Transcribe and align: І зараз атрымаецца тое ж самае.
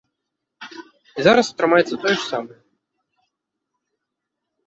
І 1.17 1.25
зараз 1.27 1.51
атрымаецца 1.53 1.99
тое 2.05 2.13
ж 2.13 2.21
самае. 2.31 2.57